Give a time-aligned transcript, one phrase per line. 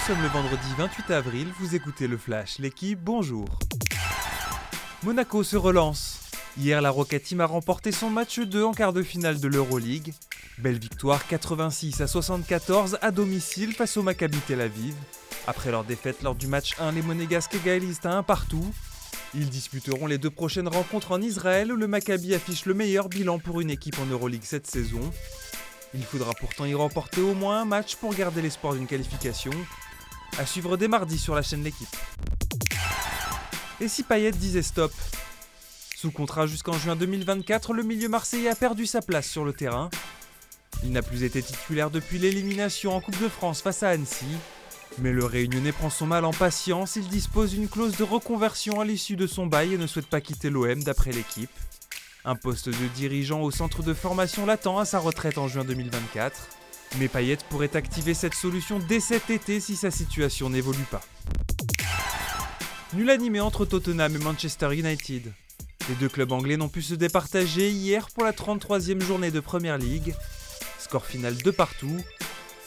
[0.00, 3.44] Nous sommes le vendredi 28 avril, vous écoutez le Flash, l'équipe, bonjour.
[5.02, 6.20] Monaco se relance.
[6.56, 10.14] Hier, la Rocket Team a remporté son match 2 en quart de finale de l'Euroleague.
[10.56, 14.94] Belle victoire 86 à 74 à domicile face au Maccabi Tel Aviv.
[15.46, 18.72] Après leur défaite lors du match 1, les Monégasques égalisent à un partout.
[19.34, 23.38] Ils disputeront les deux prochaines rencontres en Israël où le Maccabi affiche le meilleur bilan
[23.38, 25.12] pour une équipe en Euroleague cette saison.
[25.92, 29.52] Il faudra pourtant y remporter au moins un match pour garder l'espoir d'une qualification.
[30.40, 31.94] À suivre dès mardi sur la chaîne L'équipe.
[33.78, 34.90] Et si Payet disait stop?
[35.94, 39.90] Sous contrat jusqu'en juin 2024, le milieu marseillais a perdu sa place sur le terrain.
[40.82, 44.24] Il n'a plus été titulaire depuis l'élimination en Coupe de France face à Annecy.
[44.96, 48.86] Mais le Réunionnais prend son mal en patience, il dispose d'une clause de reconversion à
[48.86, 51.50] l'issue de son bail et ne souhaite pas quitter l'OM d'après l'équipe.
[52.24, 56.59] Un poste de dirigeant au centre de formation l'attend à sa retraite en juin 2024.
[56.98, 61.02] Mais Payet pourrait activer cette solution dès cet été si sa situation n'évolue pas.
[62.92, 65.32] Nul animé entre Tottenham et Manchester United.
[65.88, 69.76] Les deux clubs anglais n'ont pu se départager hier pour la 33e journée de Premier
[69.78, 70.14] League.
[70.78, 72.00] Score final de partout,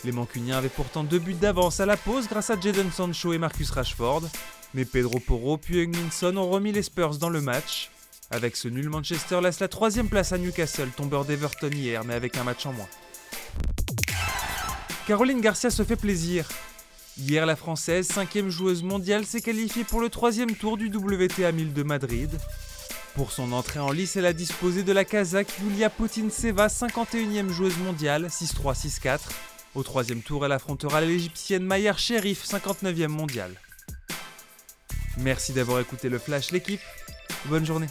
[0.06, 3.38] les Mancuniens avaient pourtant deux buts d'avance à la pause grâce à Jadon Sancho et
[3.38, 4.24] Marcus Rashford,
[4.74, 7.90] mais Pedro Porro puis Heung-Min ont remis les Spurs dans le match.
[8.32, 12.38] Avec ce nul, Manchester laisse la troisième place à Newcastle, tombeur d'Everton hier, mais avec
[12.38, 12.88] un match en moins.
[15.08, 16.48] Caroline Garcia se fait plaisir.
[17.18, 21.74] Hier, la Française, cinquième joueuse mondiale, s'est qualifiée pour le troisième tour du WTA 1000
[21.74, 22.32] de Madrid.
[23.14, 27.78] Pour son entrée en lice, elle a disposé de la Kazakh Yulia Putin-Seva, 51e joueuse
[27.80, 29.20] mondiale, 6-3-6-4.
[29.76, 33.56] Au troisième tour, elle affrontera l'égyptienne Mayer Sherif, 59e mondiale.
[35.18, 36.82] Merci d'avoir écouté le Flash l'équipe.
[37.46, 37.88] Bonne journée.